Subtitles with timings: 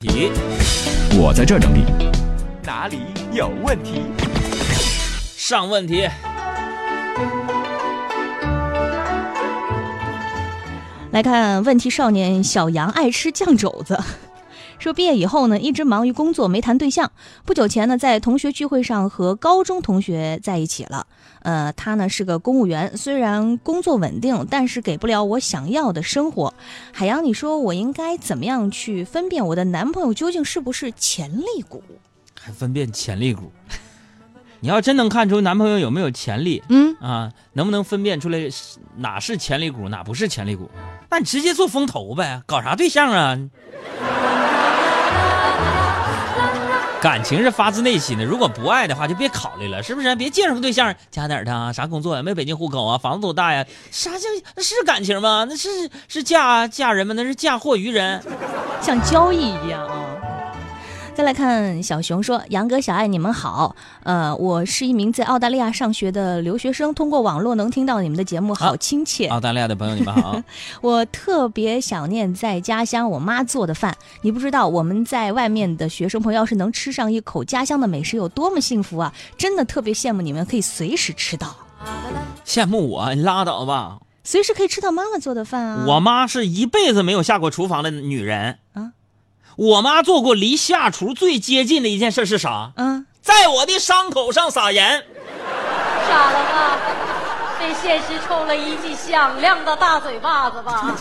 [0.00, 0.30] 题，
[1.20, 1.82] 我在这儿整理。
[2.62, 3.00] 哪里
[3.32, 4.02] 有问题？
[5.36, 6.08] 上问题。
[11.10, 13.98] 来看问题少年小杨爱吃酱肘子，
[14.78, 17.10] 说毕业以后呢，一直忙于工作，没谈对象。
[17.44, 21.06] 不久前呢，在同学聚会上和高中同学在一起了。
[21.42, 26.54] 呃，他呢是个公务员，虽然工作稳定，但是给不了我想要的生活。
[26.92, 31.82] 海洋，你说我应该怎么样去分辨我的男朋友究竟是不是潜力股？
[32.40, 33.50] 还分辨潜力股？
[34.60, 38.38] 你要真能看出男朋友有没有潜力，嗯啊，能不能分辨出来
[38.96, 40.68] 哪是潜力股，哪不是潜力股？
[41.10, 43.38] 那你直接做风投呗，搞啥对象啊？
[47.00, 50.14] 感情是发自内心的，如果不爱的话，就别考虑了，是不是？
[50.16, 51.72] 别介绍对象，家哪儿的啊？
[51.72, 52.22] 啥工作呀？
[52.22, 52.98] 没北京户口啊？
[52.98, 53.64] 房子多大呀？
[53.90, 55.46] 啥叫那是感情吗？
[55.48, 55.68] 那是
[56.08, 57.14] 是嫁嫁人吗？
[57.16, 58.20] 那是嫁祸于人，
[58.82, 60.17] 像交易一样啊。
[61.18, 63.74] 再来看小熊说：“杨哥、小爱，你们好。
[64.04, 69.26] 呃，我是一名在澳大利亚上学的留学生，通过网络能听到你们的节目，好亲切。
[69.26, 70.40] 澳大利亚的朋友，你们好。
[70.80, 73.96] 我特别想念在家乡我妈做的饭。
[74.22, 79.12] 你不知道我们在外面的学生朋友要是能吃上一口家乡的美食，有多么幸福啊！
[79.36, 81.52] 真的特别羡慕你们可以随时吃到。
[82.46, 83.12] 羡慕我？
[83.16, 83.98] 你拉倒吧！
[84.22, 85.84] 随时可以吃到妈妈做的饭啊！
[85.88, 88.67] 我妈是一辈子没有下过厨房的女人啊。”
[89.58, 92.70] 我妈做过离下厨最接近的一件事是啥？
[92.76, 95.04] 嗯，在我的伤口上撒盐。
[96.08, 96.78] 傻了吧？
[97.58, 100.96] 被现实抽了一记响亮的大嘴巴子吧？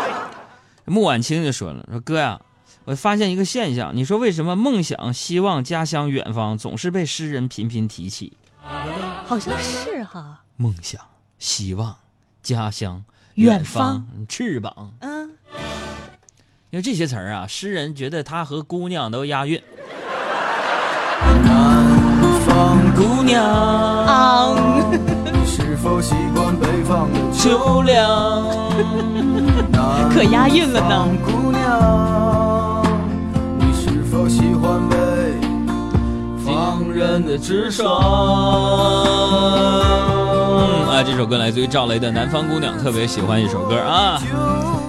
[0.84, 2.38] 穆婉清就说了：“说哥呀，
[2.84, 8.36] 我发现一个现象，你说为什么梦想、希望、家乡、远方总是被诗人频频提起？
[9.26, 10.42] 好像是哈。
[10.58, 11.00] 梦想、
[11.38, 11.96] 希望、
[12.42, 13.02] 家乡、
[13.36, 14.92] 远方、翅膀。
[15.00, 15.15] 嗯。”
[16.70, 19.62] 因为这些词儿啊，诗人觉得他和姑娘都押韵。
[21.44, 21.84] 南
[22.44, 24.56] 方姑娘，
[25.32, 28.44] 你是否习惯北方的秋凉？
[30.12, 31.06] 可押韵了呢。
[31.24, 32.82] 姑娘，
[33.60, 34.96] 你是否喜欢北
[36.44, 37.96] 方人的直爽？
[40.90, 44.20] 啊，这首歌来自于赵雷的《南方姑娘》，特别喜欢一首歌啊。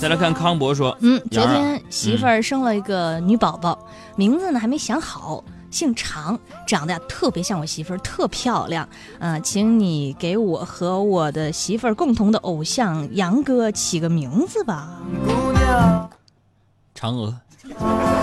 [0.00, 3.78] 再来看康博说，嗯，昨天媳妇儿生了一个女宝宝，
[4.16, 8.88] 名字呢还没想好，姓常，长得呀特别像我媳妇儿，特漂亮。
[9.18, 14.88] 嗯，请你给我和我的媳妇儿共同的偶像杨哥起个名字吧。
[15.26, 16.10] 姑娘，
[16.98, 18.19] 嫦娥。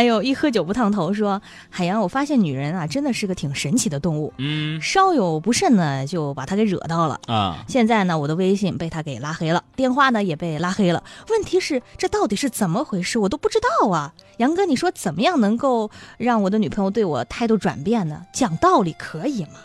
[0.00, 4.32] 还有一喝酒不烫头，说海洋，我发现女人啊，真的是个挺神奇的动物。
[4.38, 7.62] 嗯，稍有不慎呢，就把她给惹到了啊。
[7.68, 11.04] 现在呢，我的微信被她给拉黑了，电话呢也被拉黑了。
[11.28, 13.18] 问题是，这到底是怎么回事？
[13.18, 14.14] 我都不知道啊。
[14.38, 18.24] 杨哥，你说怎么样能够让我的女朋友对我态度转变呢？
[18.32, 19.60] 讲道理可以吗？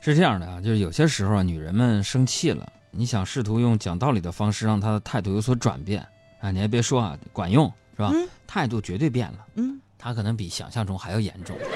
[0.00, 6.06] 是这样的啊，就是有些时候啊，女人们生气了，你想试图用讲道理的方式让她的态度有所转变
[6.40, 7.68] 啊，你还别说啊，管用。
[7.98, 8.12] 是吧？
[8.46, 9.38] 态度绝对变了。
[9.56, 11.58] 嗯，他可能比想象中还要严重。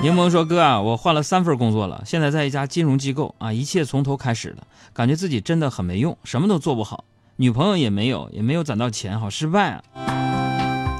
[0.00, 7.02] 柠檬说：“哥啊，我换了三份工作了，现在在一家金融机构啊，一切从头开始了，感觉自己真的很没用，什么都做不好，
[7.34, 9.82] 女朋友也没有，也没有攒到钱，好失败啊。”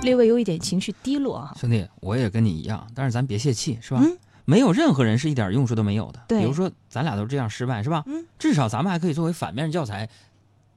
[0.02, 1.54] 略微有一点情绪低落啊。
[1.60, 4.00] 兄弟，我也跟你一样，但是咱别泄气，是吧？
[4.02, 4.18] 嗯。
[4.48, 6.20] 没有任何人是一点用处都没有的。
[6.26, 8.02] 对，比如说咱俩都这样失败，是吧？
[8.06, 10.08] 嗯，至少咱们还可以作为反面教材，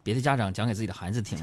[0.03, 1.37] 别的家长讲给自己的孩子听。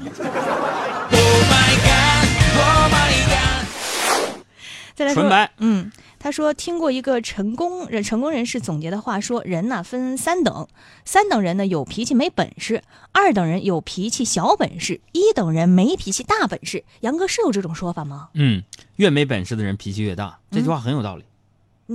[4.93, 10.67] 再来说，纯白，嗯，他说听过一个成功人成功人士总结的话，说人呢分三等，
[11.05, 16.83] 三等人呢有脾气没本事，二等人有脾气小本事，一等人没脾气大本事。
[16.99, 18.29] 杨哥是有这种说法吗？
[18.35, 18.61] 嗯，
[18.97, 21.25] 越没本事的人脾气越大，这句话很有道理。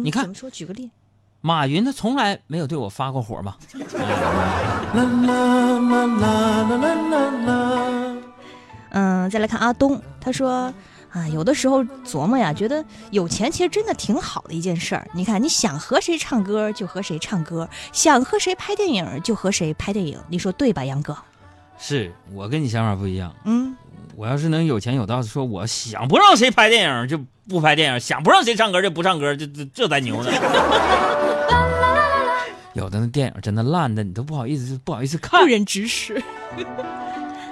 [0.02, 0.50] 你看，怎么说？
[0.50, 0.90] 举个例。
[1.40, 3.56] 马云他从来没有对我发过火嘛。
[8.90, 10.72] 嗯，再来看阿东，他说
[11.10, 15.06] 啊，有的时候琢磨呀，觉得有钱其实真的挺好的一件事儿。
[15.12, 21.16] 你看，你想和谁唱歌就和谁唱歌，想和谁拍电影就和谁拍电影，你说对吧，杨哥？
[21.78, 23.34] 是我跟你想法不一样。
[23.44, 23.76] 嗯。
[24.16, 27.18] 我要是能有钱有道，说我想不让谁拍电影就
[27.48, 30.30] 不拍电影，想不让谁唱歌就不唱歌，这这这才牛呢。
[32.74, 36.20] 有的那电影真的烂的，你都不好意思不好意思看，不忍直视。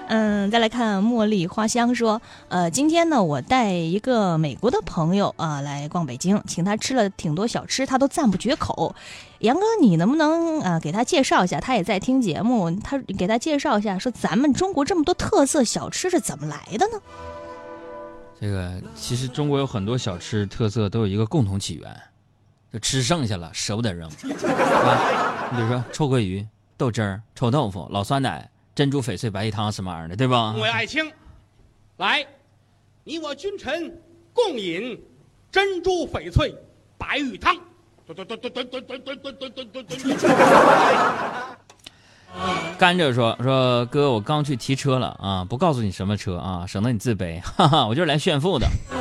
[0.08, 8.94] 嗯，再来看茉莉花香说，呃，今天呢，我带一个美国的朋友啊、来逛北京，请他吃了挺多小吃，他都赞不绝口。
[9.38, 11.60] 杨哥，你能不能呃给他介绍一下？
[11.60, 17.00] 他也在听节目，他给他介绍一下，说咱们中国这么多特色小吃是怎么来的呢？
[18.38, 21.96] 这个其实中国有很多小吃特色都有一个共同起源，
[22.72, 26.46] 就吃剩下了舍不得扔，啊，你比如说臭鳜鱼、
[26.76, 30.54] 豆汁儿、臭豆腐、老酸奶、珍珠翡翠白玉汤什么玩意儿的，对吧？
[30.56, 31.12] 我爱卿，
[31.98, 32.26] 来，
[33.04, 34.00] 你我君臣
[34.32, 34.98] 共饮
[35.50, 36.54] 珍珠翡翠
[36.96, 37.54] 白玉汤。
[42.78, 47.40] 甘蔗说：“说哥，我刚去提车了啊，不告诉你什么车啊，省得你自卑。
[47.44, 48.66] 哈哈，我就是来炫富的。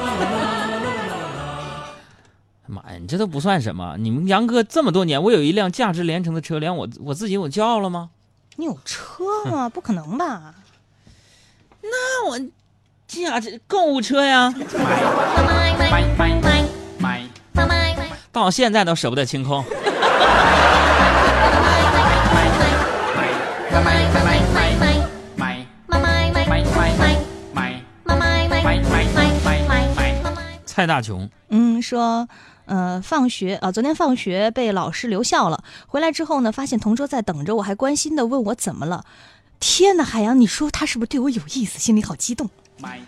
[2.67, 8.11] 妈呀，你这都不算什么，你们杨哥这么多年，我有一辆价值连城的车，连我我自己我骄傲了吗？”
[8.61, 9.67] 你有车吗？
[9.73, 10.53] 不可能吧？
[11.81, 12.39] 那我
[13.07, 14.53] 驾这购物车呀，
[18.31, 19.65] 到现在都舍不得清空。
[30.67, 32.27] 蔡大琼，嗯，说，
[32.65, 39.03] 呃，放学啊、昨天放学被老师留校了，回来之后呢，发现同桌在等着我，还关心的问我怎么了。
[39.59, 41.79] 天哪，海洋，你说他是不是对我有意思？
[41.79, 42.49] 心里好激动。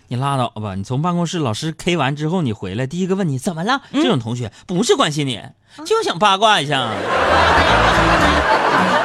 [0.07, 0.75] 你拉倒吧！
[0.75, 3.81] 你从办公室老师 K 完之后，你回来第一个问你怎么了？
[3.91, 5.41] 这种同学不是关心你，
[5.83, 6.91] 就想八卦一下。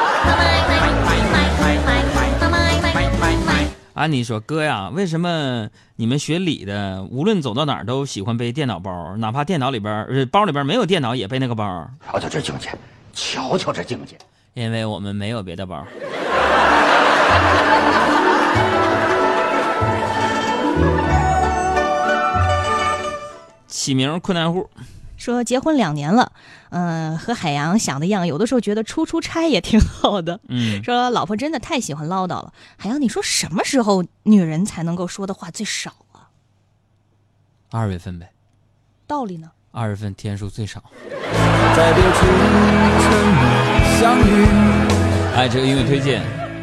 [3.99, 11.91] 安妮说：“哥呀，为什么你们学理的无论走到哪儿都喜欢背电脑包，哪怕电脑里边儿呃包里边没有电脑也背那个包？
[12.07, 12.71] 瞧瞧这境界，
[13.13, 14.17] 瞧瞧这境界。
[14.55, 15.85] 因为我们没有别的包。
[23.67, 24.71] ”起名困难户，
[25.19, 26.33] 说结婚两年了，
[26.71, 30.41] 嗯、和海洋想的一样，有的时候觉得出出差也挺好的。
[30.49, 32.55] 嗯， 说老婆真的太喜欢唠叨了。
[32.79, 36.33] 海洋，你说什么时候女人才能够说的话最少啊？
[37.71, 38.31] 二月份呗，
[39.07, 39.51] 道理呢？
[39.73, 40.83] 二月份天数最少。
[41.77, 42.27] 在别处
[43.03, 43.41] 沉默
[44.01, 44.47] 相遇，
[45.37, 46.23] 哎，这个音乐推荐，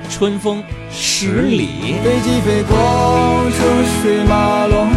[0.12, 1.68] 《春风十里》。
[2.04, 2.76] 飞机飞过
[3.52, 4.90] 车水马龙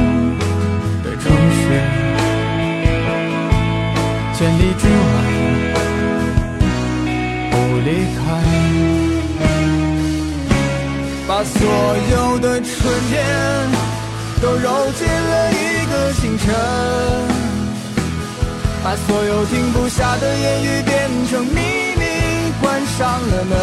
[18.88, 21.60] 把所有停不下的言语变成秘
[21.98, 23.58] 密，关上了门。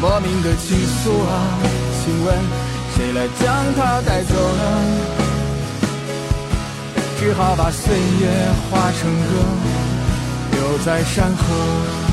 [0.00, 1.58] 莫名的情愫啊，
[1.98, 2.32] 请问
[2.94, 4.62] 谁来将它带走呢？
[7.18, 8.28] 只好把岁月
[8.70, 9.30] 化成歌，
[10.52, 12.03] 留在山河。